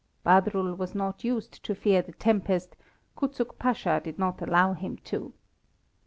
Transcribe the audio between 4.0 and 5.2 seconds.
did not allow him